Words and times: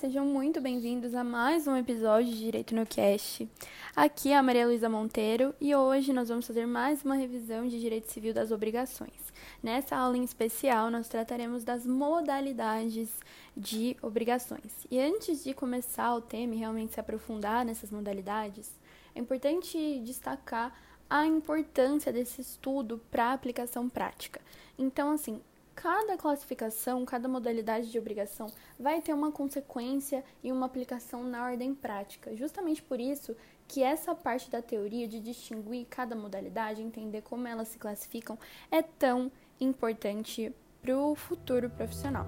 sejam 0.00 0.24
muito 0.24 0.62
bem-vindos 0.62 1.14
a 1.14 1.22
mais 1.22 1.66
um 1.66 1.76
episódio 1.76 2.32
de 2.32 2.38
Direito 2.38 2.74
no 2.74 2.86
Cast. 2.86 3.46
Aqui 3.94 4.32
é 4.32 4.36
a 4.38 4.42
Maria 4.42 4.66
Luísa 4.66 4.88
Monteiro 4.88 5.54
e 5.60 5.74
hoje 5.74 6.10
nós 6.10 6.30
vamos 6.30 6.46
fazer 6.46 6.64
mais 6.64 7.04
uma 7.04 7.16
revisão 7.16 7.68
de 7.68 7.78
Direito 7.78 8.10
Civil 8.10 8.32
das 8.32 8.50
Obrigações. 8.50 9.30
Nessa 9.62 9.94
aula 9.96 10.16
em 10.16 10.24
especial, 10.24 10.90
nós 10.90 11.06
trataremos 11.06 11.64
das 11.64 11.84
modalidades 11.84 13.10
de 13.54 13.94
obrigações. 14.00 14.86
E 14.90 14.98
antes 14.98 15.44
de 15.44 15.52
começar 15.52 16.14
o 16.14 16.22
tema 16.22 16.54
e 16.54 16.58
realmente 16.58 16.94
se 16.94 17.00
aprofundar 17.00 17.62
nessas 17.62 17.90
modalidades, 17.90 18.72
é 19.14 19.20
importante 19.20 20.00
destacar 20.02 20.74
a 21.10 21.26
importância 21.26 22.10
desse 22.10 22.40
estudo 22.40 23.02
para 23.10 23.26
a 23.26 23.32
aplicação 23.34 23.86
prática. 23.86 24.40
Então, 24.78 25.10
assim, 25.10 25.42
cada 25.80 26.14
classificação, 26.14 27.06
cada 27.06 27.26
modalidade 27.26 27.90
de 27.90 27.98
obrigação 27.98 28.48
vai 28.78 29.00
ter 29.00 29.14
uma 29.14 29.32
consequência 29.32 30.22
e 30.44 30.52
uma 30.52 30.66
aplicação 30.66 31.24
na 31.24 31.42
ordem 31.42 31.74
prática. 31.74 32.36
Justamente 32.36 32.82
por 32.82 33.00
isso 33.00 33.34
que 33.66 33.82
essa 33.82 34.14
parte 34.14 34.50
da 34.50 34.60
teoria 34.60 35.08
de 35.08 35.18
distinguir 35.18 35.86
cada 35.88 36.14
modalidade, 36.14 36.82
entender 36.82 37.22
como 37.22 37.48
elas 37.48 37.68
se 37.68 37.78
classificam, 37.78 38.38
é 38.70 38.82
tão 38.82 39.32
importante 39.58 40.54
para 40.82 40.94
o 40.98 41.14
futuro 41.14 41.70
profissional. 41.70 42.26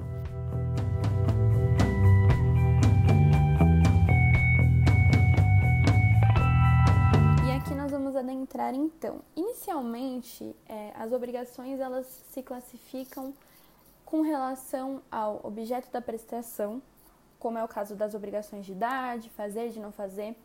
Adentrar 8.52 8.74
então. 8.74 9.20
Inicialmente, 9.34 10.54
é, 10.68 10.92
as 10.94 11.12
obrigações 11.12 11.80
elas 11.80 12.06
se 12.30 12.42
classificam 12.42 13.32
com 14.04 14.20
relação 14.20 15.02
ao 15.10 15.40
objeto 15.42 15.90
da 15.90 16.00
prestação, 16.00 16.82
como 17.38 17.58
é 17.58 17.64
o 17.64 17.68
caso 17.68 17.94
das 17.96 18.14
obrigações 18.14 18.66
de 18.66 18.74
dar, 18.74 19.18
de 19.18 19.30
fazer, 19.30 19.70
de 19.70 19.80
não 19.80 19.90
fazer. 19.90 20.36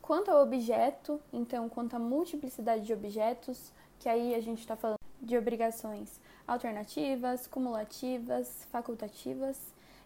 Quanto 0.00 0.30
ao 0.30 0.42
objeto, 0.42 1.20
então, 1.32 1.68
quanto 1.68 1.94
à 1.94 1.98
multiplicidade 1.98 2.84
de 2.84 2.92
objetos, 2.92 3.70
que 3.98 4.08
aí 4.08 4.34
a 4.34 4.40
gente 4.40 4.60
está 4.60 4.74
falando 4.74 4.98
de 5.20 5.36
obrigações 5.36 6.18
alternativas, 6.48 7.46
cumulativas, 7.46 8.66
facultativas, 8.72 9.58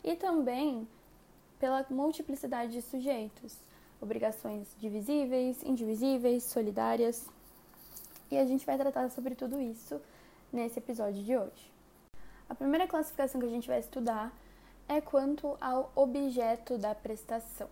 e 0.02 0.16
também 0.16 0.86
pela 1.58 1.86
multiplicidade 1.88 2.72
de 2.72 2.82
sujeitos 2.82 3.56
obrigações 4.00 4.68
divisíveis, 4.78 5.62
indivisíveis, 5.62 6.44
solidárias. 6.44 7.26
E 8.34 8.36
a 8.36 8.44
gente 8.44 8.66
vai 8.66 8.76
tratar 8.76 9.08
sobre 9.10 9.36
tudo 9.36 9.60
isso 9.60 10.00
nesse 10.52 10.80
episódio 10.80 11.22
de 11.22 11.36
hoje. 11.36 11.72
A 12.48 12.54
primeira 12.56 12.84
classificação 12.84 13.40
que 13.40 13.46
a 13.46 13.50
gente 13.50 13.68
vai 13.68 13.78
estudar 13.78 14.36
é 14.88 15.00
quanto 15.00 15.56
ao 15.60 15.92
objeto 15.94 16.76
da 16.76 16.96
prestação. 16.96 17.68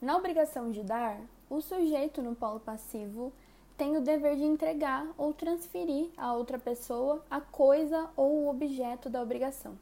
Na 0.00 0.16
obrigação 0.16 0.70
de 0.70 0.82
dar, 0.82 1.20
o 1.50 1.60
sujeito 1.60 2.22
no 2.22 2.34
polo 2.34 2.60
passivo 2.60 3.30
tem 3.76 3.94
o 3.94 4.00
dever 4.00 4.36
de 4.36 4.42
entregar 4.44 5.06
ou 5.18 5.34
transferir 5.34 6.08
a 6.16 6.32
outra 6.32 6.58
pessoa 6.58 7.22
a 7.30 7.42
coisa 7.42 8.08
ou 8.16 8.44
o 8.44 8.48
objeto 8.48 9.10
da 9.10 9.20
obrigação. 9.20 9.76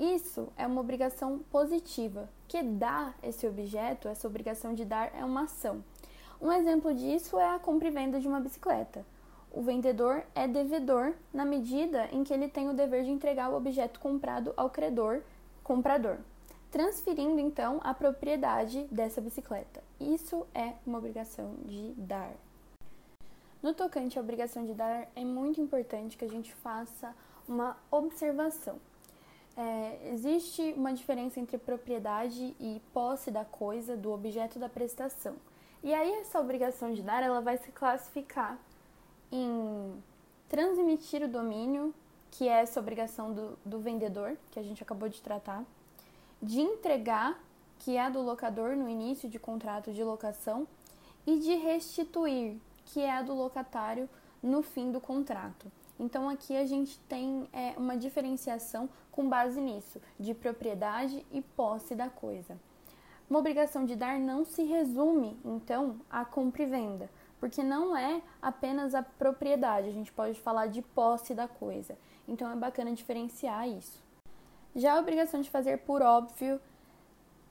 Isso 0.00 0.48
é 0.56 0.66
uma 0.66 0.80
obrigação 0.80 1.38
positiva, 1.52 2.28
que 2.48 2.64
dá 2.64 3.14
esse 3.22 3.46
objeto, 3.46 4.08
essa 4.08 4.26
obrigação 4.26 4.74
de 4.74 4.84
dar 4.84 5.14
é 5.14 5.24
uma 5.24 5.44
ação. 5.44 5.84
Um 6.42 6.50
exemplo 6.50 6.92
disso 6.92 7.38
é 7.38 7.54
a 7.54 7.60
compra 7.60 7.86
e 7.86 7.92
venda 7.92 8.18
de 8.18 8.26
uma 8.26 8.40
bicicleta. 8.40 9.06
O 9.56 9.62
vendedor 9.62 10.22
é 10.34 10.46
devedor 10.46 11.14
na 11.32 11.42
medida 11.42 12.10
em 12.12 12.22
que 12.22 12.30
ele 12.30 12.46
tem 12.46 12.68
o 12.68 12.74
dever 12.74 13.04
de 13.04 13.10
entregar 13.10 13.48
o 13.48 13.56
objeto 13.56 13.98
comprado 13.98 14.52
ao 14.54 14.68
credor, 14.68 15.22
comprador, 15.64 16.18
transferindo 16.70 17.40
então 17.40 17.80
a 17.82 17.94
propriedade 17.94 18.86
dessa 18.90 19.18
bicicleta. 19.18 19.82
Isso 19.98 20.46
é 20.54 20.74
uma 20.86 20.98
obrigação 20.98 21.54
de 21.64 21.94
dar. 21.96 22.34
No 23.62 23.72
tocante 23.72 24.18
à 24.18 24.20
obrigação 24.20 24.66
de 24.66 24.74
dar, 24.74 25.08
é 25.16 25.24
muito 25.24 25.58
importante 25.58 26.18
que 26.18 26.24
a 26.26 26.30
gente 26.30 26.52
faça 26.56 27.16
uma 27.48 27.78
observação. 27.90 28.78
É, 29.56 30.10
existe 30.12 30.74
uma 30.76 30.92
diferença 30.92 31.40
entre 31.40 31.56
propriedade 31.56 32.54
e 32.60 32.82
posse 32.92 33.30
da 33.30 33.46
coisa, 33.46 33.96
do 33.96 34.12
objeto 34.12 34.58
da 34.58 34.68
prestação. 34.68 35.34
E 35.82 35.94
aí 35.94 36.12
essa 36.20 36.38
obrigação 36.38 36.92
de 36.92 37.00
dar, 37.00 37.22
ela 37.22 37.40
vai 37.40 37.56
se 37.56 37.72
classificar 37.72 38.58
em 39.30 40.02
transmitir 40.48 41.22
o 41.22 41.28
domínio, 41.28 41.94
que 42.30 42.48
é 42.48 42.60
essa 42.60 42.80
obrigação 42.80 43.32
do, 43.32 43.58
do 43.64 43.78
vendedor, 43.78 44.36
que 44.50 44.58
a 44.58 44.62
gente 44.62 44.82
acabou 44.82 45.08
de 45.08 45.20
tratar, 45.20 45.64
de 46.42 46.60
entregar, 46.60 47.42
que 47.78 47.96
é 47.96 48.00
a 48.02 48.08
do 48.08 48.20
locador 48.20 48.76
no 48.76 48.88
início 48.88 49.28
de 49.28 49.38
contrato 49.38 49.92
de 49.92 50.02
locação, 50.02 50.66
e 51.26 51.38
de 51.38 51.54
restituir, 51.56 52.56
que 52.86 53.00
é 53.00 53.10
a 53.10 53.22
do 53.22 53.34
locatário 53.34 54.08
no 54.42 54.62
fim 54.62 54.92
do 54.92 55.00
contrato. 55.00 55.70
Então 55.98 56.28
aqui 56.28 56.56
a 56.56 56.64
gente 56.64 56.98
tem 57.00 57.48
é, 57.52 57.74
uma 57.76 57.96
diferenciação 57.96 58.88
com 59.10 59.28
base 59.28 59.60
nisso, 59.60 60.00
de 60.20 60.34
propriedade 60.34 61.26
e 61.32 61.40
posse 61.40 61.94
da 61.94 62.08
coisa. 62.08 62.56
Uma 63.28 63.40
obrigação 63.40 63.84
de 63.84 63.96
dar 63.96 64.20
não 64.20 64.44
se 64.44 64.62
resume, 64.62 65.36
então, 65.44 65.96
à 66.08 66.24
compra 66.24 66.62
e 66.62 66.66
venda, 66.66 67.10
porque 67.38 67.62
não 67.62 67.96
é 67.96 68.22
apenas 68.40 68.94
a 68.94 69.02
propriedade, 69.02 69.88
a 69.88 69.92
gente 69.92 70.12
pode 70.12 70.40
falar 70.40 70.66
de 70.66 70.82
posse 70.82 71.34
da 71.34 71.46
coisa. 71.46 71.96
Então 72.26 72.50
é 72.50 72.56
bacana 72.56 72.92
diferenciar 72.92 73.68
isso. 73.68 74.02
Já 74.74 74.94
a 74.94 75.00
obrigação 75.00 75.40
de 75.40 75.50
fazer 75.50 75.78
por 75.78 76.02
óbvio 76.02 76.60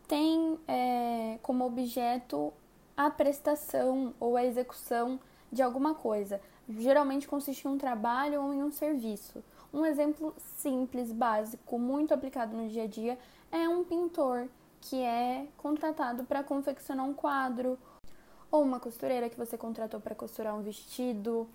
tem 0.08 0.60
é, 0.68 1.40
como 1.42 1.66
objeto 1.66 2.54
a 2.96 3.10
prestação 3.10 4.14
ou 4.20 4.38
a 4.38 4.46
execução 4.46 5.20
de 5.52 5.62
alguma 5.62 5.96
coisa. 5.96 6.40
Geralmente 6.68 7.28
consiste 7.28 7.68
em 7.68 7.72
um 7.72 7.78
trabalho 7.78 8.42
ou 8.42 8.54
em 8.54 8.64
um 8.64 8.72
serviço. 8.72 9.44
Um 9.74 9.86
exemplo 9.86 10.36
simples, 10.58 11.12
básico, 11.12 11.78
muito 11.78 12.14
aplicado 12.14 12.56
no 12.56 12.68
dia 12.70 12.84
a 12.84 12.88
dia 12.88 13.18
é 13.52 13.68
um 13.68 13.84
pintor 13.84 14.48
que 14.82 15.02
é 15.02 15.48
contratado 15.58 16.24
para 16.26 16.44
confeccionar 16.44 17.06
um 17.06 17.14
quadro, 17.14 17.78
ou 18.56 18.64
uma 18.64 18.80
costureira 18.80 19.30
que 19.30 19.38
você 19.38 19.58
contratou 19.58 20.00
para 20.00 20.16
costurar 20.16 20.56
um 20.56 20.62
vestido, 20.62 21.48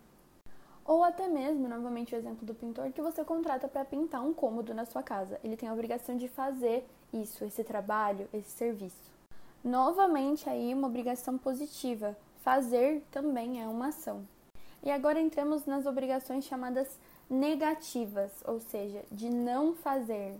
ou 0.85 1.03
até 1.03 1.29
mesmo, 1.29 1.67
novamente 1.67 2.15
o 2.15 2.19
exemplo 2.19 2.47
do 2.47 2.55
pintor, 2.55 2.93
que 2.93 3.01
você 3.01 3.25
contrata 3.25 3.69
para 3.69 3.85
pintar 3.85 4.23
um 4.23 4.35
cômodo 4.35 4.75
na 4.75 4.85
sua 4.85 5.03
casa. 5.03 5.41
Ele 5.43 5.57
tem 5.57 5.69
a 5.69 5.73
obrigação 5.73 6.17
de 6.17 6.29
fazer 6.29 6.87
isso, 7.13 7.45
esse 7.45 7.65
trabalho, 7.65 8.29
esse 8.35 8.51
serviço. 8.51 9.11
Novamente 9.65 10.49
aí 10.49 10.75
uma 10.75 10.89
obrigação 10.89 11.39
positiva. 11.39 12.17
Fazer 12.43 13.03
também 13.11 13.63
é 13.63 13.67
uma 13.67 13.89
ação. 13.89 14.27
E 14.83 14.91
agora 14.91 15.21
entramos 15.21 15.67
nas 15.67 15.87
obrigações 15.87 16.45
chamadas 16.45 16.89
negativas, 17.29 18.33
ou 18.45 18.61
seja, 18.61 19.05
de 19.11 19.31
não 19.31 19.75
fazer. 19.75 20.39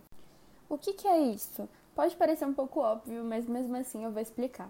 O 0.67 0.77
que, 0.77 0.93
que 0.93 1.07
é 1.07 1.19
isso? 1.19 1.67
Pode 1.95 2.15
parecer 2.15 2.45
um 2.45 2.53
pouco 2.53 2.81
óbvio, 2.81 3.23
mas 3.23 3.47
mesmo 3.47 3.77
assim 3.77 4.03
eu 4.03 4.11
vou 4.11 4.21
explicar. 4.21 4.69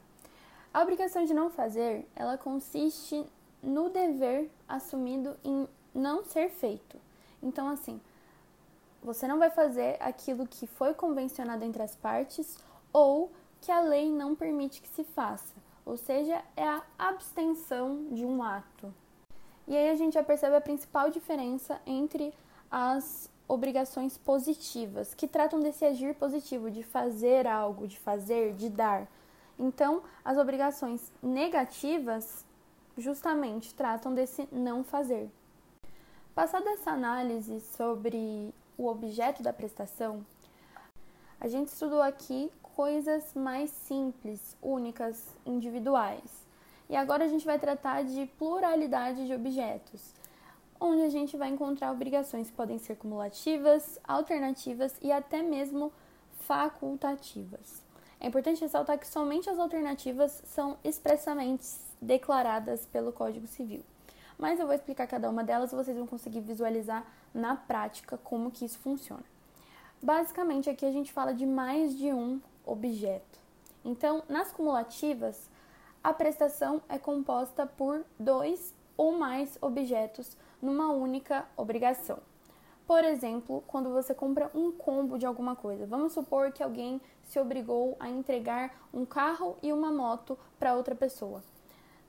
A 0.73 0.81
obrigação 0.81 1.25
de 1.25 1.33
não 1.33 1.49
fazer, 1.49 2.07
ela 2.15 2.37
consiste 2.37 3.25
no 3.61 3.89
dever 3.89 4.49
assumido 4.67 5.35
em 5.43 5.67
não 5.93 6.23
ser 6.23 6.49
feito. 6.49 6.97
Então, 7.43 7.67
assim, 7.67 7.99
você 9.03 9.27
não 9.27 9.37
vai 9.37 9.49
fazer 9.49 9.97
aquilo 9.99 10.47
que 10.47 10.65
foi 10.65 10.93
convencionado 10.93 11.65
entre 11.65 11.83
as 11.83 11.95
partes 11.95 12.57
ou 12.93 13.31
que 13.59 13.71
a 13.71 13.81
lei 13.81 14.09
não 14.11 14.35
permite 14.35 14.81
que 14.81 14.87
se 14.87 15.03
faça. 15.03 15.53
Ou 15.85 15.97
seja, 15.97 16.41
é 16.55 16.67
a 16.67 16.83
abstenção 16.97 18.07
de 18.11 18.23
um 18.23 18.41
ato. 18.41 18.93
E 19.67 19.75
aí 19.75 19.89
a 19.89 19.95
gente 19.95 20.13
já 20.13 20.23
percebe 20.23 20.55
a 20.55 20.61
principal 20.61 21.09
diferença 21.09 21.81
entre 21.85 22.33
as 22.69 23.29
obrigações 23.47 24.17
positivas, 24.17 25.13
que 25.13 25.27
tratam 25.27 25.59
desse 25.59 25.83
agir 25.83 26.15
positivo, 26.15 26.71
de 26.71 26.83
fazer 26.83 27.45
algo, 27.45 27.87
de 27.87 27.97
fazer, 27.97 28.53
de 28.53 28.69
dar. 28.69 29.07
Então, 29.61 30.01
as 30.25 30.39
obrigações 30.39 31.11
negativas 31.21 32.43
justamente 32.97 33.75
tratam 33.75 34.11
desse 34.11 34.49
não 34.51 34.83
fazer. 34.83 35.29
Passada 36.33 36.67
essa 36.71 36.89
análise 36.89 37.59
sobre 37.59 38.51
o 38.75 38.87
objeto 38.87 39.43
da 39.43 39.53
prestação, 39.53 40.25
a 41.39 41.47
gente 41.47 41.67
estudou 41.67 42.01
aqui 42.01 42.51
coisas 42.63 43.35
mais 43.35 43.69
simples, 43.69 44.57
únicas, 44.63 45.27
individuais. 45.45 46.47
E 46.89 46.95
agora 46.95 47.25
a 47.25 47.27
gente 47.27 47.45
vai 47.45 47.59
tratar 47.59 48.03
de 48.03 48.25
pluralidade 48.39 49.27
de 49.27 49.33
objetos, 49.35 50.15
onde 50.79 51.03
a 51.03 51.09
gente 51.09 51.37
vai 51.37 51.49
encontrar 51.49 51.91
obrigações 51.91 52.49
que 52.49 52.55
podem 52.55 52.79
ser 52.79 52.95
cumulativas, 52.95 53.99
alternativas 54.03 54.97
e 55.03 55.11
até 55.11 55.43
mesmo 55.43 55.93
facultativas. 56.39 57.90
É 58.21 58.27
importante 58.27 58.61
ressaltar 58.61 58.99
que 58.99 59.07
somente 59.07 59.49
as 59.49 59.57
alternativas 59.57 60.43
são 60.45 60.77
expressamente 60.83 61.65
declaradas 61.99 62.85
pelo 62.85 63.11
Código 63.11 63.47
Civil. 63.47 63.83
Mas 64.37 64.59
eu 64.59 64.67
vou 64.67 64.75
explicar 64.75 65.07
cada 65.07 65.27
uma 65.27 65.43
delas 65.43 65.73
e 65.73 65.75
vocês 65.75 65.97
vão 65.97 66.05
conseguir 66.05 66.41
visualizar 66.41 67.03
na 67.33 67.55
prática 67.55 68.19
como 68.19 68.51
que 68.51 68.63
isso 68.63 68.77
funciona. 68.77 69.23
Basicamente, 69.99 70.69
aqui 70.69 70.85
a 70.85 70.91
gente 70.91 71.11
fala 71.11 71.33
de 71.33 71.47
mais 71.47 71.97
de 71.97 72.13
um 72.13 72.39
objeto. 72.63 73.39
Então, 73.83 74.21
nas 74.29 74.51
cumulativas, 74.51 75.49
a 76.03 76.13
prestação 76.13 76.79
é 76.87 76.99
composta 76.99 77.65
por 77.65 78.05
dois 78.19 78.71
ou 78.95 79.17
mais 79.17 79.57
objetos 79.59 80.37
numa 80.61 80.91
única 80.91 81.43
obrigação. 81.57 82.19
Por 82.91 83.05
exemplo, 83.05 83.63
quando 83.67 83.89
você 83.89 84.13
compra 84.13 84.51
um 84.53 84.69
combo 84.69 85.17
de 85.17 85.25
alguma 85.25 85.55
coisa, 85.55 85.85
vamos 85.85 86.11
supor 86.11 86.51
que 86.51 86.61
alguém 86.61 86.99
se 87.23 87.39
obrigou 87.39 87.95
a 87.97 88.09
entregar 88.09 88.85
um 88.93 89.05
carro 89.05 89.55
e 89.63 89.71
uma 89.71 89.93
moto 89.93 90.37
para 90.59 90.75
outra 90.75 90.93
pessoa. 90.93 91.41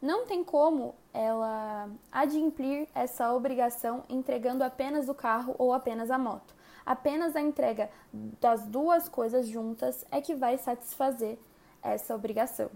Não 0.03 0.27
tem 0.27 0.43
como 0.43 0.97
ela 1.15 1.89
adimplir 2.11 2.89
essa 2.97 3.33
obrigação 3.33 4.03
entregando 4.09 4.65
apenas 4.65 5.09
o 5.09 5.15
carro 5.15 5.55
ou 5.57 5.73
apenas 5.73 6.11
a 6.11 6.19
moto. 6.19 6.53
Apenas 6.85 7.37
a 7.37 7.41
entrega 7.41 7.89
das 8.13 8.67
duas 8.67 9.09
coisas 9.09 9.47
juntas 9.47 10.05
é 10.11 10.21
que 10.21 10.35
vai 10.35 10.59
satisfazer 10.59 11.39
essa 11.81 12.13
obrigação. 12.13 12.69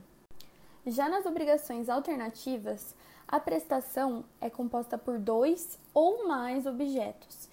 Já 0.87 1.09
nas 1.09 1.27
obrigações 1.27 1.89
alternativas, 1.89 2.95
a 3.27 3.41
prestação 3.41 4.25
é 4.41 4.49
composta 4.49 4.97
por 4.97 5.19
dois 5.19 5.77
ou 5.93 6.29
mais 6.29 6.67
objetos. 6.67 7.49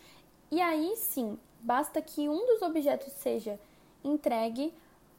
E 0.54 0.62
aí 0.62 0.96
sim, 0.98 1.40
basta 1.62 2.00
que 2.00 2.30
um 2.30 2.46
dos 2.46 2.62
objetos 2.62 3.12
seja 3.14 3.60
entregue 4.04 4.72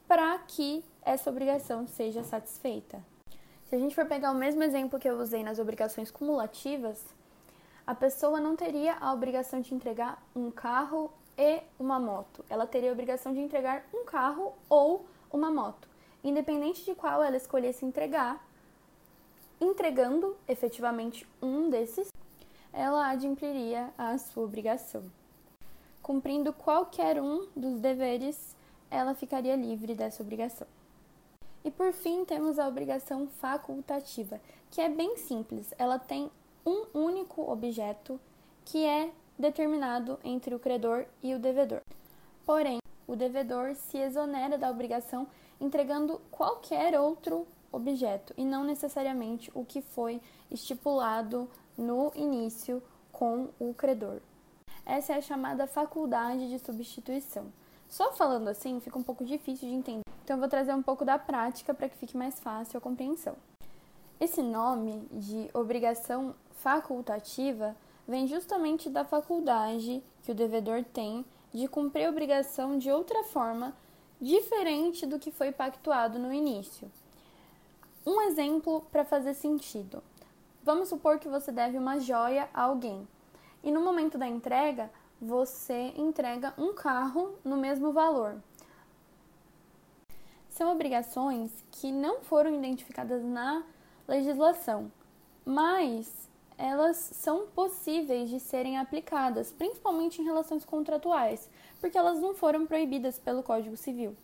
para 0.06 0.38
que 0.38 0.84
essa 1.02 1.28
obrigação 1.28 1.88
seja 1.88 2.22
satisfeita. 2.22 3.02
Se 3.64 3.74
a 3.74 3.78
gente 3.80 3.96
for 3.96 4.06
pegar 4.06 4.30
o 4.30 4.36
mesmo 4.36 4.62
exemplo 4.62 4.96
que 4.96 5.08
eu 5.08 5.18
usei 5.18 5.42
nas 5.42 5.58
obrigações 5.58 6.08
cumulativas, 6.08 7.04
a 7.84 7.96
pessoa 7.96 8.40
não 8.40 8.54
teria 8.54 8.94
a 9.00 9.12
obrigação 9.12 9.60
de 9.60 9.74
entregar 9.74 10.24
um 10.36 10.52
carro 10.52 11.12
e 11.36 11.62
uma 11.80 11.98
moto. 11.98 12.44
Ela 12.48 12.64
teria 12.64 12.90
a 12.90 12.92
obrigação 12.92 13.32
de 13.32 13.40
entregar 13.40 13.84
um 13.92 14.04
carro 14.04 14.54
ou 14.68 15.04
uma 15.32 15.50
moto. 15.50 15.88
Independente 16.22 16.84
de 16.84 16.94
qual 16.94 17.20
ela 17.24 17.36
escolhesse 17.36 17.84
entregar, 17.84 18.40
entregando 19.60 20.36
efetivamente 20.46 21.26
um 21.42 21.68
desses, 21.70 22.12
ela 22.72 23.08
adimpliria 23.08 23.92
a 23.98 24.16
sua 24.16 24.44
obrigação. 24.44 25.02
Cumprindo 26.04 26.52
qualquer 26.52 27.18
um 27.18 27.46
dos 27.56 27.80
deveres, 27.80 28.54
ela 28.90 29.14
ficaria 29.14 29.56
livre 29.56 29.94
dessa 29.94 30.22
obrigação. 30.22 30.66
E 31.64 31.70
por 31.70 31.94
fim, 31.94 32.26
temos 32.26 32.58
a 32.58 32.68
obrigação 32.68 33.26
facultativa, 33.26 34.38
que 34.70 34.82
é 34.82 34.88
bem 34.90 35.16
simples. 35.16 35.72
Ela 35.78 35.98
tem 35.98 36.30
um 36.66 36.84
único 36.92 37.50
objeto 37.50 38.20
que 38.66 38.84
é 38.84 39.10
determinado 39.38 40.18
entre 40.22 40.54
o 40.54 40.58
credor 40.58 41.06
e 41.22 41.34
o 41.34 41.38
devedor. 41.38 41.80
Porém, 42.44 42.80
o 43.06 43.16
devedor 43.16 43.74
se 43.74 43.96
exonera 43.96 44.58
da 44.58 44.70
obrigação 44.70 45.26
entregando 45.58 46.20
qualquer 46.30 47.00
outro 47.00 47.46
objeto 47.72 48.34
e 48.36 48.44
não 48.44 48.62
necessariamente 48.62 49.50
o 49.54 49.64
que 49.64 49.80
foi 49.80 50.20
estipulado 50.50 51.48
no 51.78 52.12
início 52.14 52.82
com 53.10 53.48
o 53.58 53.72
credor. 53.72 54.20
Essa 54.86 55.14
é 55.14 55.16
a 55.16 55.22
chamada 55.22 55.66
faculdade 55.66 56.48
de 56.48 56.58
substituição. 56.58 57.46
Só 57.88 58.12
falando 58.12 58.48
assim 58.48 58.80
fica 58.80 58.98
um 58.98 59.02
pouco 59.02 59.24
difícil 59.24 59.68
de 59.68 59.74
entender, 59.74 60.02
então 60.22 60.36
eu 60.36 60.40
vou 60.40 60.48
trazer 60.48 60.74
um 60.74 60.82
pouco 60.82 61.04
da 61.04 61.18
prática 61.18 61.72
para 61.72 61.88
que 61.88 61.96
fique 61.96 62.16
mais 62.16 62.38
fácil 62.38 62.76
a 62.76 62.80
compreensão. 62.80 63.34
Esse 64.20 64.42
nome 64.42 65.08
de 65.10 65.48
obrigação 65.54 66.34
facultativa 66.56 67.74
vem 68.06 68.26
justamente 68.26 68.90
da 68.90 69.04
faculdade 69.04 70.02
que 70.22 70.32
o 70.32 70.34
devedor 70.34 70.84
tem 70.84 71.24
de 71.52 71.66
cumprir 71.66 72.06
a 72.06 72.10
obrigação 72.10 72.76
de 72.76 72.90
outra 72.90 73.24
forma 73.24 73.72
diferente 74.20 75.06
do 75.06 75.18
que 75.18 75.30
foi 75.30 75.50
pactuado 75.50 76.18
no 76.18 76.32
início. 76.32 76.90
Um 78.06 78.20
exemplo 78.22 78.84
para 78.92 79.04
fazer 79.04 79.32
sentido. 79.32 80.02
Vamos 80.62 80.88
supor 80.88 81.18
que 81.18 81.28
você 81.28 81.50
deve 81.50 81.78
uma 81.78 81.98
joia 81.98 82.48
a 82.52 82.62
alguém 82.62 83.06
e 83.64 83.72
no 83.72 83.80
momento 83.80 84.18
da 84.18 84.28
entrega 84.28 84.90
você 85.20 85.92
entrega 85.96 86.52
um 86.58 86.74
carro 86.74 87.34
no 87.42 87.56
mesmo 87.56 87.92
valor. 87.92 88.36
São 90.50 90.70
obrigações 90.70 91.50
que 91.72 91.90
não 91.90 92.20
foram 92.20 92.54
identificadas 92.54 93.24
na 93.24 93.64
legislação, 94.06 94.92
mas 95.44 96.28
elas 96.56 96.96
são 96.96 97.46
possíveis 97.48 98.28
de 98.28 98.38
serem 98.38 98.78
aplicadas, 98.78 99.50
principalmente 99.50 100.20
em 100.20 100.24
relações 100.24 100.64
contratuais, 100.64 101.50
porque 101.80 101.98
elas 101.98 102.20
não 102.20 102.34
foram 102.34 102.66
proibidas 102.66 103.18
pelo 103.18 103.42
Código 103.42 103.76
Civil. 103.76 104.16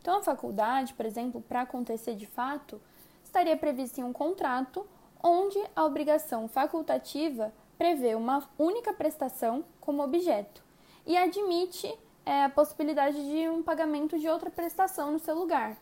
Então, 0.00 0.18
a 0.18 0.22
faculdade, 0.22 0.94
por 0.94 1.04
exemplo, 1.04 1.42
para 1.42 1.62
acontecer 1.62 2.14
de 2.14 2.26
fato, 2.26 2.80
estaria 3.22 3.56
prevista 3.56 4.00
em 4.00 4.04
um 4.04 4.12
contrato 4.12 4.86
onde 5.22 5.58
a 5.74 5.84
obrigação 5.84 6.46
facultativa 6.48 7.52
prevê 7.76 8.14
uma 8.14 8.48
única 8.58 8.92
prestação 8.92 9.64
como 9.80 10.02
objeto 10.02 10.62
e 11.06 11.16
admite 11.16 11.92
é, 12.24 12.44
a 12.44 12.48
possibilidade 12.48 13.16
de 13.16 13.48
um 13.48 13.62
pagamento 13.62 14.18
de 14.18 14.28
outra 14.28 14.50
prestação 14.50 15.12
no 15.12 15.18
seu 15.18 15.34
lugar. 15.34 15.76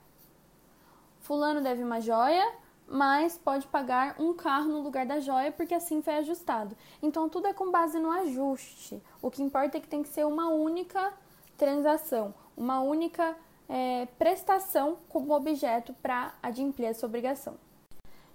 Fulano 1.20 1.60
deve 1.60 1.84
uma 1.84 2.00
joia, 2.00 2.52
mas 2.86 3.38
pode 3.38 3.66
pagar 3.68 4.16
um 4.20 4.34
carro 4.34 4.68
no 4.68 4.80
lugar 4.80 5.06
da 5.06 5.20
joia 5.20 5.52
porque 5.52 5.74
assim 5.74 6.02
foi 6.02 6.16
ajustado. 6.16 6.76
Então 7.00 7.28
tudo 7.28 7.46
é 7.46 7.52
com 7.52 7.70
base 7.70 7.98
no 7.98 8.10
ajuste. 8.10 9.00
O 9.20 9.30
que 9.30 9.42
importa 9.42 9.76
é 9.76 9.80
que 9.80 9.88
tem 9.88 10.02
que 10.02 10.08
ser 10.08 10.26
uma 10.26 10.48
única 10.48 11.12
transação, 11.56 12.34
uma 12.56 12.80
única 12.80 13.36
é, 13.68 14.06
prestação 14.18 14.98
como 15.08 15.32
objeto 15.32 15.94
para 16.02 16.34
adimplir 16.42 16.88
essa 16.88 17.06
obrigação. 17.06 17.54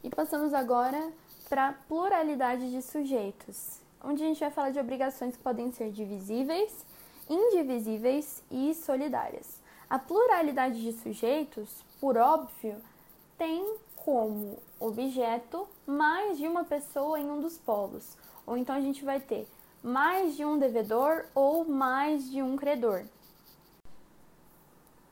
E 0.04 0.10
passamos 0.10 0.54
agora 0.54 1.12
para 1.48 1.74
pluralidade 1.88 2.70
de 2.70 2.82
sujeitos, 2.82 3.80
onde 4.04 4.24
a 4.24 4.28
gente 4.28 4.40
vai 4.40 4.52
falar 4.52 4.72
de 4.72 4.80
obrigações 4.80 5.36
que 5.36 5.44
podem 5.44 5.72
ser 5.72 5.92
divisíveis, 5.92 6.86
indivisíveis 7.30 8.44
e 8.52 8.74
solidárias. 8.74 9.62
A 9.90 9.98
pluralidade 9.98 10.82
de 10.82 10.92
sujeitos, 10.94 11.84
por 12.00 12.18
óbvio, 12.18 12.76
tem 13.38 13.78
como 13.96 14.58
objeto 14.80 15.68
mais 15.86 16.38
de 16.38 16.48
uma 16.48 16.66
pessoa 16.66 17.20
em 17.20 17.30
um 17.30 17.40
dos 17.40 17.58
polos, 17.58 18.18
ou 18.46 18.58
então 18.58 18.76
a 18.76 18.82
gente 18.82 19.04
vai 19.04 19.20
ter 19.20 19.48
mais 19.82 20.36
de 20.36 20.44
um 20.44 20.58
devedor 20.58 21.26
ou 21.34 21.66
mais 21.66 22.30
de 22.30 22.42
um 22.42 22.58
credor. 22.58 23.04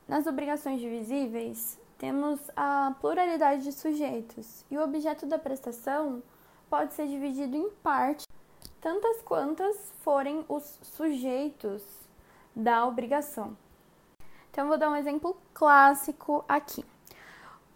Nas 0.07 0.27
obrigações 0.27 0.79
divisíveis, 0.79 1.79
temos 1.97 2.39
a 2.55 2.93
pluralidade 2.99 3.63
de 3.63 3.71
sujeitos 3.71 4.65
e 4.69 4.77
o 4.77 4.83
objeto 4.83 5.25
da 5.25 5.39
prestação 5.39 6.21
pode 6.69 6.93
ser 6.93 7.07
dividido 7.07 7.55
em 7.55 7.69
partes, 7.81 8.27
tantas 8.81 9.21
quantas 9.21 9.93
forem 10.01 10.45
os 10.49 10.79
sujeitos 10.81 11.83
da 12.55 12.85
obrigação. 12.85 13.57
Então, 14.51 14.67
vou 14.67 14.77
dar 14.77 14.89
um 14.89 14.95
exemplo 14.95 15.37
clássico 15.53 16.43
aqui. 16.47 16.85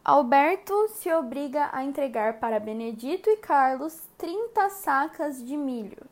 Alberto 0.04 0.88
se 0.90 1.12
obriga 1.12 1.70
a 1.74 1.84
entregar 1.84 2.40
para 2.40 2.60
Benedito 2.60 3.30
e 3.30 3.38
Carlos 3.38 4.08
30 4.18 4.70
sacas 4.70 5.44
de 5.44 5.58
milho. 5.58 6.06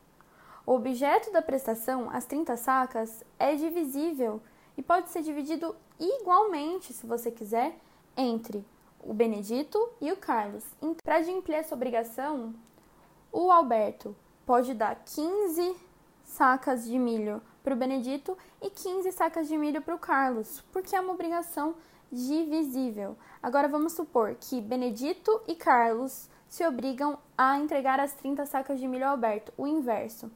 O 0.66 0.74
objeto 0.74 1.32
da 1.32 1.42
prestação, 1.42 2.10
as 2.12 2.26
30 2.26 2.58
sacas, 2.58 3.24
é 3.40 3.56
divisível 3.56 4.42
e 4.78 4.84
pode 4.84 5.10
ser 5.10 5.22
dividido 5.22 5.76
igualmente, 5.98 6.94
se 6.94 7.08
você 7.08 7.32
quiser, 7.32 7.78
entre 8.18 8.66
o 9.00 9.14
Benedito 9.14 9.80
e 10.02 10.12
o 10.12 10.18
Carlos. 10.18 10.66
Então, 10.82 10.98
para 11.04 11.18
adimplir 11.18 11.56
essa 11.56 11.76
obrigação, 11.76 12.54
o 13.32 13.52
Alberto 13.52 14.16
pode 14.46 14.74
dar 14.74 14.96
15 15.06 15.76
sacas 16.24 16.86
de 16.86 16.98
milho 16.98 17.42
para 17.64 17.74
o 17.74 17.78
Benedito 17.78 18.38
e 18.62 18.70
15 18.70 19.12
sacas 19.12 19.48
de 19.48 19.58
milho 19.58 19.82
para 19.82 19.96
o 19.96 20.00
Carlos, 20.00 20.64
porque 20.72 20.96
é 20.96 21.00
uma 21.00 21.14
obrigação 21.14 21.76
divisível. 22.12 23.18
Agora 23.42 23.68
vamos 23.68 23.94
supor 23.94 24.36
que 24.36 24.60
Benedito 24.62 25.42
e 25.48 25.56
Carlos 25.56 26.30
se 26.48 26.66
obrigam 26.66 27.18
a 27.38 27.58
entregar 27.58 28.00
as 28.00 28.14
30 28.14 28.46
sacas 28.46 28.80
de 28.80 28.88
milho 28.88 29.06
ao 29.06 29.12
Alberto, 29.12 29.54
o 29.58 29.68
inverso. 29.68 30.32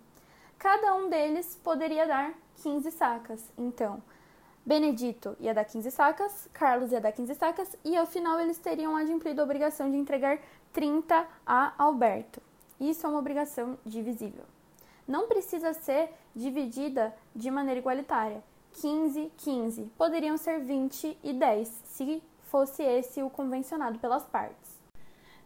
Cada 0.57 0.93
um 0.93 1.09
deles 1.09 1.59
poderia 1.63 2.05
dar 2.05 2.33
15 2.61 2.91
sacas. 2.91 3.50
Então, 3.57 4.03
Benedito 4.65 5.36
ia 5.39 5.53
dar 5.53 5.65
15 5.65 5.89
sacas, 5.89 6.48
Carlos 6.53 6.91
ia 6.91 7.01
dar 7.01 7.12
15 7.12 7.34
sacas 7.36 7.75
e 7.84 7.98
ao 7.98 8.06
final 8.06 8.39
eles 8.39 8.60
teriam 8.60 8.96
adimplido 8.96 9.41
a 9.41 9.44
obrigação 9.44 9.89
de 9.89 9.98
entregar 9.98 10.39
30 10.72 11.27
a 11.46 11.74
Alberto. 11.77 12.41
Isso 12.80 13.06
é 13.06 13.10
uma 13.10 13.20
obrigação 13.20 13.77
divisível. 13.86 14.44
Não 15.08 15.27
precisa 15.27 15.74
ser 15.74 16.10
dividida 16.36 17.13
de 17.36 17.50
maneira 17.50 17.80
igualitária. 17.80 18.44
15, 18.74 19.32
15. 19.38 19.84
Poderiam 19.98 20.38
ser 20.38 20.60
20 20.60 21.18
e 21.24 21.34
10, 21.34 21.68
se 21.68 22.24
fosse 22.44 22.84
esse 22.84 23.22
o 23.22 23.30
convencionado 23.30 24.00
pelas 24.00 24.24
partes. 24.25 24.80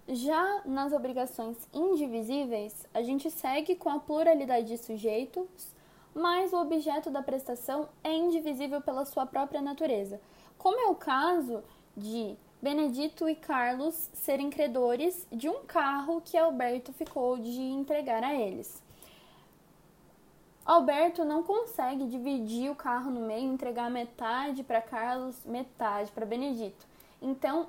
Já 0.07 0.61
nas 0.65 0.93
obrigações 0.93 1.57
indivisíveis, 1.73 2.85
a 2.93 3.01
gente 3.01 3.31
segue 3.31 3.75
com 3.75 3.89
a 3.89 3.99
pluralidade 3.99 4.67
de 4.67 4.77
sujeitos 4.77 5.73
mas 6.15 6.53
o 6.53 6.61
objeto 6.61 7.11
da 7.11 7.21
prestação 7.21 7.89
é 8.01 8.13
indivisível 8.13 8.81
pela 8.81 9.05
sua 9.05 9.25
própria 9.25 9.61
natureza, 9.61 10.21
como 10.57 10.79
é 10.79 10.85
o 10.85 10.95
caso 10.95 11.61
de 11.95 12.37
Benedito 12.61 13.27
e 13.27 13.35
Carlos 13.35 14.09
serem 14.13 14.49
credores 14.49 15.27
de 15.31 15.49
um 15.49 15.65
carro 15.65 16.21
que 16.23 16.37
Alberto 16.37 16.93
ficou 16.93 17.37
de 17.37 17.61
entregar 17.61 18.23
a 18.23 18.33
eles. 18.33 18.81
Alberto 20.65 21.23
não 21.23 21.43
consegue 21.43 22.07
dividir 22.07 22.71
o 22.71 22.75
carro 22.75 23.11
no 23.11 23.21
meio, 23.21 23.53
entregar 23.53 23.91
metade 23.91 24.63
para 24.63 24.81
Carlos, 24.81 25.39
metade 25.45 26.11
para 26.11 26.25
Benedito. 26.25 26.87
Então, 27.21 27.67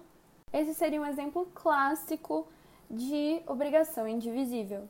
esse 0.50 0.73
seria 0.73 1.00
um 1.00 1.05
exemplo 1.05 1.47
clássico 1.53 2.49
de 2.91 3.43
obrigação 3.47 4.09
indivisível. 4.09 4.88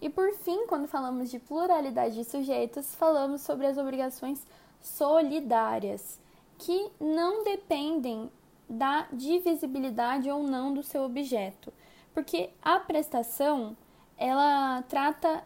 E 0.00 0.08
por 0.08 0.32
fim, 0.32 0.66
quando 0.66 0.88
falamos 0.88 1.30
de 1.30 1.38
pluralidade 1.38 2.14
de 2.14 2.24
sujeitos, 2.24 2.94
falamos 2.94 3.42
sobre 3.42 3.66
as 3.66 3.76
obrigações 3.76 4.46
solidárias, 4.80 6.18
que 6.56 6.90
não 6.98 7.44
dependem 7.44 8.30
da 8.68 9.06
divisibilidade 9.12 10.30
ou 10.30 10.42
não 10.42 10.72
do 10.72 10.82
seu 10.82 11.02
objeto, 11.02 11.72
porque 12.14 12.50
a 12.62 12.78
prestação 12.78 13.76
ela 14.16 14.82
trata 14.82 15.42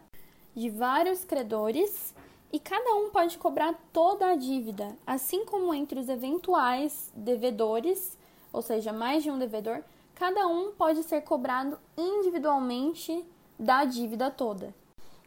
de 0.55 0.69
vários 0.69 1.25
credores 1.25 2.15
e 2.53 2.61
cada 2.61 2.95
um 2.95 3.11
pode 3.11 3.39
cobrar 3.39 3.75
toda 3.93 4.27
a 4.27 4.37
dívida, 4.37 4.97
assim 5.07 5.45
como 5.45 5.75
entre 5.75 5.99
os 5.99 6.09
eventuais 6.09 7.11
devedores, 7.15 8.17
ou 8.53 8.63
seja, 8.63 8.93
mais 8.93 9.25
de 9.25 9.31
um 9.31 9.39
devedor, 9.39 9.83
cada 10.15 10.47
um 10.47 10.71
pode 10.73 11.03
ser 11.03 11.23
cobrado 11.23 11.79
individualmente 11.97 13.25
da 13.59 13.85
dívida 13.85 14.31
toda. 14.31 14.75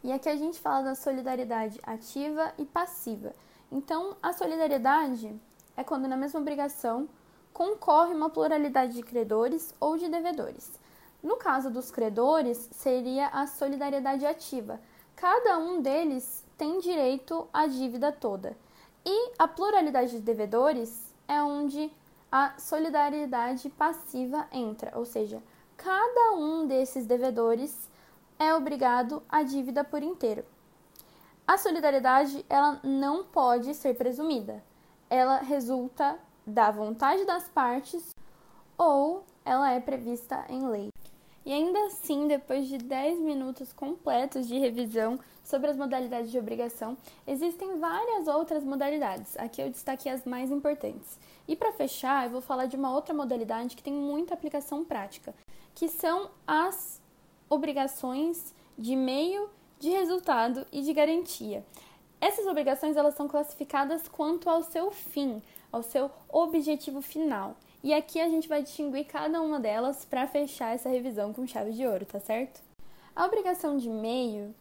E 0.04 0.12
aqui 0.12 0.30
a 0.30 0.36
gente 0.36 0.60
fala 0.60 0.84
da 0.84 0.96
solidariedade 0.96 1.80
ativa 1.84 2.54
e 2.58 2.66
passiva. 2.66 3.34
Então, 3.72 4.16
a 4.22 4.32
solidariedade 4.32 5.34
é 5.76 5.84
quando 5.84 6.08
na 6.08 6.16
mesma 6.16 6.40
obrigação 6.40 7.10
concorre 7.52 8.14
uma 8.14 8.30
pluralidade 8.30 8.94
de 8.94 9.04
credores 9.04 9.74
ou 9.80 9.98
de 9.98 10.08
devedores. 10.08 10.80
No 11.24 11.36
caso 11.36 11.70
dos 11.70 11.90
credores, 11.90 12.70
seria 12.72 13.28
a 13.28 13.48
solidariedade 13.48 14.26
ativa, 14.26 14.80
cada 15.16 15.58
um 15.58 15.82
deles 15.82 16.46
tem 16.58 16.80
direito 16.80 17.48
à 17.52 17.66
dívida 17.68 18.12
toda. 18.12 18.56
E 19.06 19.32
a 19.40 19.48
pluralidade 19.48 20.12
de 20.12 20.20
devedores 20.20 21.14
é 21.28 21.42
onde 21.42 21.92
a 22.32 22.58
solidariedade 22.60 23.70
passiva 23.70 24.48
entra, 24.52 24.92
ou 24.96 25.06
seja, 25.06 25.42
cada 25.76 26.34
um 26.34 26.68
desses 26.68 27.06
devedores 27.06 27.90
é 28.40 28.54
obrigado 28.54 29.24
à 29.28 29.44
dívida 29.44 29.84
por 29.84 30.04
inteiro. 30.04 30.46
A 31.46 31.58
solidariedade 31.58 32.46
ela 32.50 32.80
não 32.84 33.24
pode 33.24 33.74
ser 33.74 33.96
presumida. 33.96 34.64
Ela 35.10 35.38
resulta 35.38 36.20
da 36.46 36.70
vontade 36.72 37.26
das 37.26 37.48
partes 37.48 38.14
ou 38.78 39.24
ela 39.46 39.72
é 39.72 39.80
prevista 39.80 40.46
em 40.50 40.68
lei. 40.68 40.90
E 41.46 41.54
ainda 41.54 41.80
assim, 41.86 42.28
depois 42.28 42.68
de 42.68 42.78
10 42.78 43.22
minutos 43.22 43.72
completos 43.72 44.48
de 44.50 44.60
revisão 44.60 45.18
sobre 45.42 45.70
as 45.70 45.78
modalidades 45.78 46.30
de 46.30 46.38
obrigação, 46.38 46.98
existem 47.26 47.80
várias 47.80 48.28
outras 48.28 48.66
modalidades. 48.66 49.38
Aqui 49.38 49.62
eu 49.62 49.70
destaquei 49.70 50.12
as 50.12 50.26
mais 50.26 50.52
importantes. 50.52 51.18
E 51.48 51.56
para 51.56 51.72
fechar, 51.72 52.26
eu 52.26 52.32
vou 52.32 52.42
falar 52.42 52.66
de 52.66 52.76
uma 52.76 52.94
outra 52.94 53.14
modalidade 53.14 53.78
que 53.78 53.82
tem 53.82 53.94
muita 53.94 54.34
aplicação 54.34 54.84
prática, 54.84 55.34
que 55.74 55.88
são 55.88 56.30
as 56.46 57.02
obrigações 57.50 58.54
de 58.78 58.96
meio, 58.96 59.50
de 59.80 59.90
resultado 59.90 60.66
e 60.72 60.82
de 60.82 60.94
garantia. 60.94 61.64
Essas 62.20 62.48
obrigações 62.48 62.98
elas 62.98 63.16
são 63.16 63.28
classificadas 63.28 64.08
quanto 64.08 64.50
ao 64.50 64.64
seu 64.64 64.92
fim, 64.92 65.42
ao 65.72 65.84
seu 65.84 66.10
objetivo 66.30 67.02
final. 67.02 67.56
E 67.84 67.94
aqui 67.94 68.20
a 68.20 68.28
gente 68.28 68.48
vai 68.48 68.64
distinguir 68.64 69.06
cada 69.06 69.40
uma 69.42 69.60
delas 69.60 70.04
para 70.04 70.28
fechar 70.28 70.74
essa 70.74 70.90
revisão 70.90 71.32
com 71.32 71.46
chave 71.46 71.72
de 71.72 71.86
ouro, 71.86 72.06
tá 72.06 72.20
certo? 72.20 72.62
A 73.16 73.26
obrigação 73.26 73.78
de 73.78 73.90
meio 73.90 74.54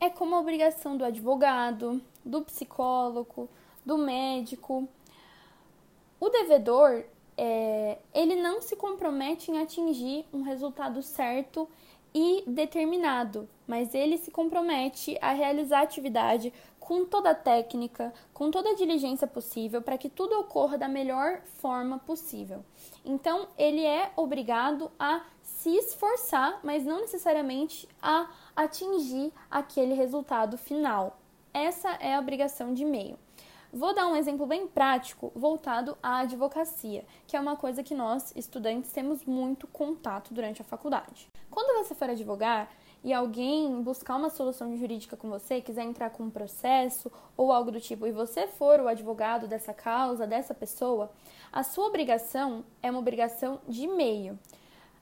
é 0.00 0.08
como 0.08 0.34
a 0.34 0.40
obrigação 0.40 0.96
do 0.96 1.04
advogado, 1.04 2.00
do 2.24 2.42
psicólogo, 2.42 3.48
do 3.84 3.98
médico. 3.98 4.88
O 6.20 6.28
devedor, 6.28 7.04
é, 7.36 7.98
ele 8.14 8.36
não 8.36 8.60
se 8.60 8.76
compromete 8.76 9.50
em 9.50 9.58
atingir 9.58 10.24
um 10.32 10.42
resultado 10.42 11.02
certo 11.02 11.68
e 12.14 12.44
determinado, 12.46 13.48
mas 13.66 13.92
ele 13.92 14.16
se 14.16 14.30
compromete 14.30 15.18
a 15.20 15.32
realizar 15.32 15.80
a 15.80 15.82
atividade 15.82 16.52
com 16.78 17.04
toda 17.04 17.30
a 17.30 17.34
técnica, 17.34 18.12
com 18.32 18.50
toda 18.50 18.70
a 18.70 18.74
diligência 18.74 19.26
possível 19.26 19.82
para 19.82 19.98
que 19.98 20.08
tudo 20.08 20.38
ocorra 20.38 20.78
da 20.78 20.86
melhor 20.86 21.40
forma 21.60 21.98
possível. 21.98 22.64
Então, 23.04 23.48
ele 23.58 23.84
é 23.84 24.12
obrigado 24.16 24.92
a 24.98 25.24
se 25.42 25.70
esforçar, 25.70 26.60
mas 26.62 26.84
não 26.84 27.00
necessariamente 27.00 27.88
a 28.00 28.30
atingir 28.54 29.32
aquele 29.50 29.94
resultado 29.94 30.56
final. 30.56 31.18
Essa 31.52 31.90
é 31.94 32.14
a 32.14 32.20
obrigação 32.20 32.72
de 32.74 32.84
meio. 32.84 33.18
Vou 33.72 33.92
dar 33.92 34.06
um 34.06 34.14
exemplo 34.14 34.46
bem 34.46 34.68
prático 34.68 35.32
voltado 35.34 35.98
à 36.00 36.18
advocacia, 36.18 37.04
que 37.26 37.36
é 37.36 37.40
uma 37.40 37.56
coisa 37.56 37.82
que 37.82 37.92
nós, 37.92 38.32
estudantes, 38.36 38.92
temos 38.92 39.24
muito 39.24 39.66
contato 39.66 40.32
durante 40.32 40.62
a 40.62 40.64
faculdade. 40.64 41.28
Você 41.84 41.94
for 41.94 42.08
advogar, 42.08 42.70
e 43.04 43.12
alguém 43.12 43.82
buscar 43.82 44.16
uma 44.16 44.30
solução 44.30 44.74
jurídica 44.74 45.14
com 45.14 45.28
você, 45.28 45.60
quiser 45.60 45.82
entrar 45.82 46.08
com 46.08 46.22
um 46.22 46.30
processo 46.30 47.12
ou 47.36 47.52
algo 47.52 47.70
do 47.70 47.78
tipo, 47.78 48.06
e 48.06 48.12
você 48.12 48.46
for 48.46 48.80
o 48.80 48.88
advogado 48.88 49.46
dessa 49.46 49.74
causa, 49.74 50.26
dessa 50.26 50.54
pessoa, 50.54 51.12
a 51.52 51.62
sua 51.62 51.86
obrigação 51.86 52.64
é 52.82 52.90
uma 52.90 53.00
obrigação 53.00 53.60
de 53.68 53.86
meio. 53.86 54.38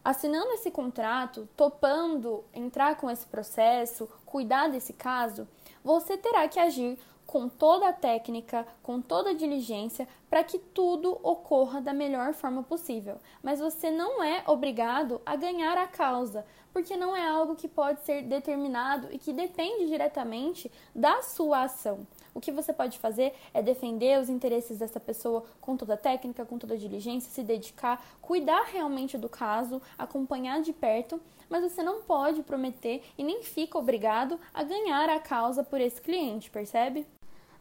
Assinando 0.05 0.51
esse 0.51 0.69
contrato, 0.69 1.49
topando 1.57 2.43
entrar 2.53 2.97
com 2.97 3.09
esse 3.09 3.25
processo, 3.25 4.09
cuidar 4.27 4.69
desse 4.69 4.93
caso, 4.93 5.47
você 5.85 6.17
terá 6.17 6.49
que 6.49 6.59
agir 6.59 6.99
com 7.25 7.49
toda 7.49 7.89
a 7.89 7.93
técnica, 7.93 8.67
com 8.83 9.01
toda 9.01 9.31
a 9.31 9.35
diligência, 9.35 10.07
para 10.29 10.45
que 10.45 10.59
tudo 10.59 11.19
ocorra 11.23 11.81
da 11.81 11.93
melhor 11.93 12.35
forma 12.35 12.63
possível. 12.63 13.19
Mas 13.43 13.59
você 13.59 13.91
não 13.91 14.23
é 14.23 14.43
obrigado 14.47 15.19
a 15.25 15.35
ganhar 15.35 15.79
a 15.79 15.87
causa, 15.87 16.45
porque 16.73 16.97
não 16.97 17.17
é 17.17 17.27
algo 17.29 17.55
que 17.55 17.69
pode 17.69 18.01
ser 18.03 18.23
determinado 18.23 19.09
e 19.11 19.19
que 19.19 19.33
depende 19.33 19.87
diretamente 19.87 20.71
da 20.95 21.23
sua 21.23 21.65
ação. 21.65 22.07
O 22.35 22.41
que 22.41 22.51
você 22.51 22.73
pode 22.73 22.99
fazer 22.99 23.35
é 23.53 23.63
defender 23.63 24.19
os 24.19 24.29
interesses 24.29 24.79
dessa 24.79 24.99
pessoa 24.99 25.45
com 25.61 25.77
toda 25.77 25.95
a 25.95 25.99
técnica, 25.99 26.47
com 26.47 26.59
toda 26.59 26.75
a 26.75 26.79
diligência, 26.79 27.31
se 27.31 27.43
dedicar, 27.43 28.03
cuidar 28.23 28.65
realmente 28.65 29.19
do 29.19 29.29
caso, 29.29 29.83
acompanhar 29.99 30.63
de 30.63 30.73
perto, 30.73 31.21
mas 31.51 31.63
você 31.63 31.83
não 31.83 32.03
pode 32.03 32.43
prometer 32.43 33.03
e 33.19 33.23
nem 33.23 33.43
fica 33.43 33.79
obrigado 33.79 34.41
a 34.55 34.63
ganhar 34.63 35.09
a 35.11 35.21
causa 35.21 35.63
por 35.63 35.81
esse 35.81 36.01
cliente, 36.01 36.51
percebe? 36.51 37.07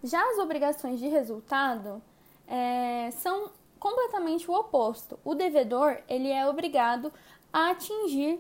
Já 0.03 0.24
as 0.32 0.38
obrigações 0.38 1.00
de 1.00 1.08
resultado 1.08 2.01
é, 2.48 3.12
são 3.12 3.51
completamente 3.77 4.50
o 4.50 4.53
oposto. 4.53 5.20
O 5.24 5.36
devedor 5.36 5.98
ele 6.08 6.32
é 6.32 6.48
obrigado 6.48 7.12
a 7.51 7.72
atingir 7.72 8.39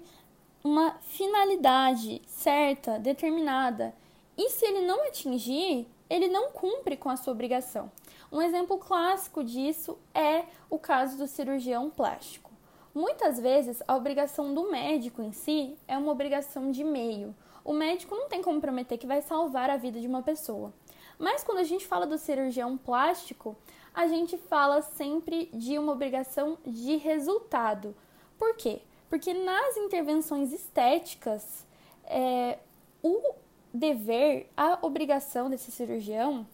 uma 0.63 0.91
finalidade 1.01 2.21
certa, 2.27 2.99
determinada. 2.99 3.93
E 4.37 4.49
se 4.49 4.65
ele 4.65 4.81
não 4.85 5.07
atingir, 5.07 5.87
ele 6.09 6.27
não 6.27 6.51
cumpre 6.51 6.95
com 6.97 7.09
a 7.09 7.15
sua 7.15 7.33
obrigação. 7.33 7.91
Um 8.31 8.41
exemplo 8.41 8.77
clássico 8.77 9.43
disso 9.43 9.97
é 10.13 10.45
o 10.69 10.77
caso 10.77 11.17
do 11.17 11.27
cirurgião 11.27 11.89
plástico. 11.89 12.51
Muitas 12.93 13.39
vezes, 13.39 13.81
a 13.87 13.95
obrigação 13.95 14.53
do 14.53 14.69
médico 14.69 15.21
em 15.21 15.31
si 15.31 15.77
é 15.87 15.97
uma 15.97 16.11
obrigação 16.11 16.71
de 16.71 16.83
meio. 16.83 17.35
O 17.63 17.73
médico 17.73 18.15
não 18.15 18.27
tem 18.27 18.41
como 18.41 18.59
prometer 18.59 18.97
que 18.97 19.07
vai 19.07 19.21
salvar 19.21 19.69
a 19.69 19.77
vida 19.77 19.99
de 19.99 20.07
uma 20.07 20.21
pessoa. 20.21 20.73
Mas 21.17 21.43
quando 21.43 21.59
a 21.59 21.63
gente 21.63 21.85
fala 21.85 22.07
do 22.07 22.17
cirurgião 22.17 22.77
plástico, 22.77 23.55
a 23.93 24.07
gente 24.07 24.37
fala 24.37 24.81
sempre 24.81 25.49
de 25.53 25.77
uma 25.77 25.91
obrigação 25.91 26.57
de 26.65 26.95
resultado. 26.97 27.95
Por 28.37 28.55
quê? 28.55 28.81
Porque 29.11 29.33
nas 29.33 29.75
intervenções 29.75 30.53
estéticas, 30.53 31.67
é, 32.05 32.57
o 33.03 33.33
dever, 33.73 34.49
a 34.55 34.79
obrigação 34.81 35.49
desse 35.49 35.69
cirurgião 35.69 36.47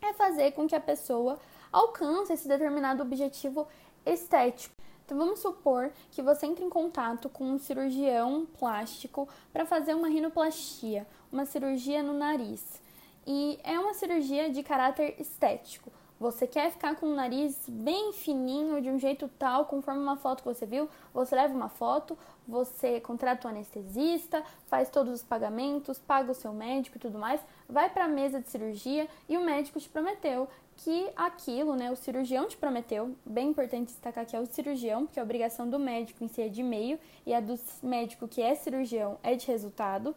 é 0.00 0.12
fazer 0.12 0.52
com 0.52 0.68
que 0.68 0.76
a 0.76 0.80
pessoa 0.80 1.36
alcance 1.72 2.32
esse 2.32 2.46
determinado 2.46 3.02
objetivo 3.02 3.66
estético. 4.06 4.72
Então 5.04 5.18
vamos 5.18 5.40
supor 5.40 5.90
que 6.12 6.22
você 6.22 6.46
entre 6.46 6.64
em 6.64 6.70
contato 6.70 7.28
com 7.28 7.42
um 7.42 7.58
cirurgião 7.58 8.46
plástico 8.56 9.28
para 9.52 9.66
fazer 9.66 9.92
uma 9.94 10.06
rinoplastia, 10.06 11.04
uma 11.32 11.44
cirurgia 11.44 12.04
no 12.04 12.14
nariz. 12.14 12.80
E 13.26 13.58
é 13.64 13.76
uma 13.80 13.94
cirurgia 13.94 14.48
de 14.48 14.62
caráter 14.62 15.16
estético. 15.18 15.90
Você 16.20 16.46
quer 16.46 16.70
ficar 16.70 16.96
com 16.96 17.06
o 17.06 17.14
nariz 17.14 17.58
bem 17.66 18.12
fininho, 18.12 18.82
de 18.82 18.90
um 18.90 18.98
jeito 18.98 19.26
tal, 19.38 19.64
conforme 19.64 20.02
uma 20.02 20.18
foto 20.18 20.42
que 20.42 20.48
você 20.50 20.66
viu? 20.66 20.86
Você 21.14 21.34
leva 21.34 21.54
uma 21.54 21.70
foto, 21.70 22.16
você 22.46 23.00
contrata 23.00 23.48
um 23.48 23.50
anestesista, 23.50 24.44
faz 24.66 24.90
todos 24.90 25.14
os 25.14 25.22
pagamentos, 25.22 25.98
paga 25.98 26.30
o 26.30 26.34
seu 26.34 26.52
médico 26.52 26.98
e 26.98 27.00
tudo 27.00 27.18
mais, 27.18 27.40
vai 27.66 27.88
para 27.88 28.04
a 28.04 28.08
mesa 28.08 28.38
de 28.38 28.50
cirurgia 28.50 29.08
e 29.30 29.38
o 29.38 29.42
médico 29.42 29.80
te 29.80 29.88
prometeu 29.88 30.46
que 30.76 31.10
aquilo, 31.16 31.74
né, 31.74 31.90
o 31.90 31.96
cirurgião 31.96 32.46
te 32.46 32.56
prometeu, 32.58 33.16
bem 33.24 33.48
importante 33.48 33.86
destacar 33.86 34.26
que 34.26 34.36
é 34.36 34.40
o 34.40 34.44
cirurgião, 34.44 35.06
porque 35.06 35.20
a 35.20 35.22
obrigação 35.22 35.70
do 35.70 35.78
médico 35.78 36.22
em 36.22 36.28
si 36.28 36.42
é 36.42 36.48
de 36.48 36.62
meio 36.62 36.98
e 37.24 37.32
a 37.32 37.40
do 37.40 37.58
médico 37.82 38.28
que 38.28 38.42
é 38.42 38.54
cirurgião 38.54 39.18
é 39.22 39.34
de 39.34 39.46
resultado. 39.46 40.14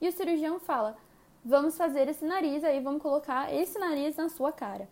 E 0.00 0.08
o 0.08 0.12
cirurgião 0.12 0.58
fala: 0.58 0.96
"Vamos 1.44 1.76
fazer 1.76 2.08
esse 2.08 2.24
nariz 2.24 2.64
aí, 2.64 2.80
vamos 2.80 3.00
colocar 3.00 3.54
esse 3.54 3.78
nariz 3.78 4.16
na 4.16 4.28
sua 4.28 4.50
cara". 4.50 4.88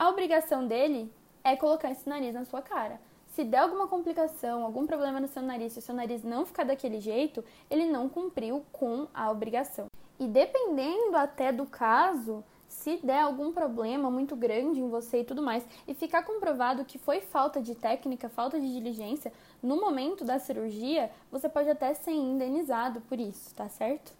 A 0.00 0.08
obrigação 0.08 0.66
dele 0.66 1.12
é 1.44 1.54
colocar 1.54 1.90
esse 1.90 2.08
nariz 2.08 2.32
na 2.32 2.46
sua 2.46 2.62
cara. 2.62 2.98
Se 3.26 3.44
der 3.44 3.58
alguma 3.58 3.86
complicação, 3.86 4.64
algum 4.64 4.86
problema 4.86 5.20
no 5.20 5.28
seu 5.28 5.42
nariz, 5.42 5.74
se 5.74 5.78
o 5.78 5.82
seu 5.82 5.94
nariz 5.94 6.24
não 6.24 6.46
ficar 6.46 6.64
daquele 6.64 6.98
jeito, 6.98 7.44
ele 7.68 7.84
não 7.84 8.08
cumpriu 8.08 8.64
com 8.72 9.06
a 9.12 9.30
obrigação. 9.30 9.88
E 10.18 10.26
dependendo 10.26 11.18
até 11.18 11.52
do 11.52 11.66
caso, 11.66 12.42
se 12.66 12.96
der 12.96 13.20
algum 13.20 13.52
problema 13.52 14.10
muito 14.10 14.34
grande 14.34 14.80
em 14.80 14.88
você 14.88 15.20
e 15.20 15.24
tudo 15.24 15.42
mais, 15.42 15.66
e 15.86 15.92
ficar 15.92 16.22
comprovado 16.22 16.86
que 16.86 16.96
foi 16.96 17.20
falta 17.20 17.60
de 17.60 17.74
técnica, 17.74 18.30
falta 18.30 18.58
de 18.58 18.72
diligência, 18.72 19.30
no 19.62 19.78
momento 19.78 20.24
da 20.24 20.38
cirurgia, 20.38 21.10
você 21.30 21.46
pode 21.46 21.68
até 21.68 21.92
ser 21.92 22.12
indenizado 22.12 23.02
por 23.02 23.20
isso, 23.20 23.54
tá 23.54 23.68
certo? 23.68 24.14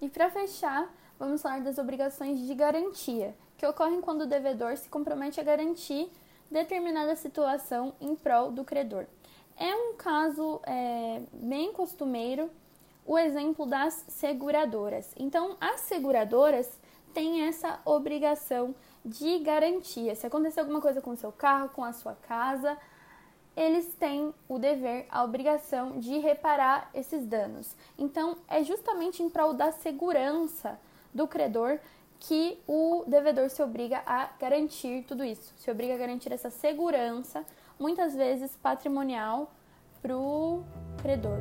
E 0.00 0.08
para 0.08 0.30
fechar, 0.30 0.90
vamos 1.18 1.42
falar 1.42 1.60
das 1.60 1.76
obrigações 1.76 2.40
de 2.40 2.54
garantia 2.54 3.34
que 3.56 3.66
ocorrem 3.66 4.00
quando 4.00 4.22
o 4.22 4.26
devedor 4.26 4.76
se 4.76 4.88
compromete 4.88 5.40
a 5.40 5.44
garantir 5.44 6.10
determinada 6.50 7.16
situação 7.16 7.94
em 8.00 8.14
prol 8.14 8.50
do 8.50 8.64
credor. 8.64 9.06
É 9.56 9.74
um 9.74 9.94
caso 9.94 10.60
é, 10.64 11.22
bem 11.32 11.72
costumeiro 11.72 12.50
o 13.06 13.16
exemplo 13.18 13.64
das 13.66 14.04
seguradoras. 14.08 15.12
Então, 15.16 15.56
as 15.60 15.80
seguradoras 15.82 16.68
têm 17.14 17.42
essa 17.42 17.80
obrigação 17.84 18.74
de 19.04 19.38
garantia. 19.38 20.14
Se 20.14 20.26
acontecer 20.26 20.60
alguma 20.60 20.80
coisa 20.80 21.00
com 21.00 21.10
o 21.10 21.16
seu 21.16 21.32
carro, 21.32 21.70
com 21.70 21.84
a 21.84 21.92
sua 21.92 22.14
casa, 22.14 22.76
eles 23.56 23.94
têm 23.94 24.34
o 24.48 24.58
dever, 24.58 25.06
a 25.08 25.24
obrigação 25.24 25.98
de 25.98 26.18
reparar 26.18 26.90
esses 26.92 27.24
danos. 27.24 27.74
Então, 27.96 28.36
é 28.48 28.62
justamente 28.62 29.22
em 29.22 29.30
prol 29.30 29.54
da 29.54 29.72
segurança 29.72 30.78
do 31.14 31.26
credor 31.26 31.78
que 32.20 32.58
o 32.66 33.04
devedor 33.06 33.50
se 33.50 33.62
obriga 33.62 34.02
a 34.06 34.30
garantir 34.38 35.04
tudo 35.06 35.24
isso, 35.24 35.52
se 35.58 35.70
obriga 35.70 35.94
a 35.94 35.98
garantir 35.98 36.32
essa 36.32 36.50
segurança, 36.50 37.44
muitas 37.78 38.14
vezes 38.14 38.56
patrimonial, 38.56 39.50
para 40.02 40.16
o 40.16 40.62
credor. 41.02 41.38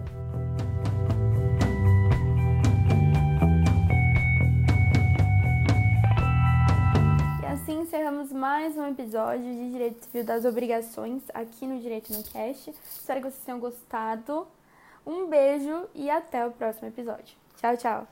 E 7.41 7.46
assim 7.46 7.82
encerramos 7.82 8.32
mais 8.32 8.77
um 8.77 8.88
episódio 8.88 9.44
de 9.44 9.72
Direito 9.72 10.05
Civil 10.05 10.24
das 10.24 10.46
Obrigações 10.46 11.24
aqui 11.34 11.65
no 11.65 11.79
Direito 11.79 12.12
no 12.13 12.24
Cast. 12.24 12.74
Espero 12.89 13.22
que 13.22 13.32
vocês 13.32 13.44
tenham 13.44 13.60
gostado. 13.60 14.48
Um 15.05 15.27
beijo 15.27 15.88
e 15.94 16.10
até 16.10 16.46
o 16.46 16.51
próximo 16.51 16.88
episódio. 16.88 17.38
Tchau, 17.58 17.77
tchau! 17.77 18.08